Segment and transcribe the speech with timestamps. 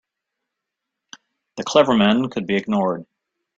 [1.57, 3.05] The clever men could be ignored.